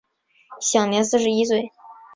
[0.59, 1.71] 享年四十一岁。